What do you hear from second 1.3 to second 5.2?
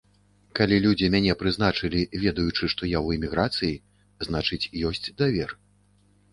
прызначылі, ведаючы, што я ў эміграцыі, значыць, ёсць